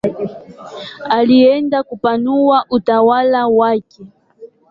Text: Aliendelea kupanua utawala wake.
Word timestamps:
Aliendelea 1.09 1.83
kupanua 1.83 2.65
utawala 2.69 3.47
wake. 3.47 4.03